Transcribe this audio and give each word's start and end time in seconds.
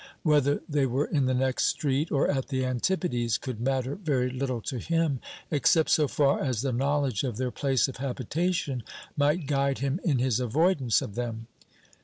Whether 0.23 0.63
they 0.67 0.87
were 0.87 1.05
in 1.05 1.27
the 1.27 1.35
next 1.35 1.65
street 1.67 2.11
or 2.11 2.27
at 2.27 2.47
the 2.47 2.65
antipodes 2.65 3.37
could 3.37 3.61
matter 3.61 3.93
very 3.93 4.31
little 4.31 4.59
to 4.61 4.79
him, 4.79 5.19
except 5.51 5.91
so 5.91 6.07
far 6.07 6.41
as 6.43 6.63
the 6.63 6.71
knowledge 6.73 7.23
of 7.23 7.37
their 7.37 7.51
place 7.51 7.87
of 7.87 7.97
habitation 7.97 8.81
might 9.15 9.45
guide 9.45 9.77
him 9.77 9.99
in 10.03 10.17
his 10.17 10.39
avoidance 10.39 11.03
of 11.03 11.13
them. 11.13 11.45